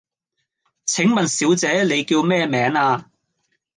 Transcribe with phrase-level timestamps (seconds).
[0.87, 3.07] 請問小姐你叫咩名呀?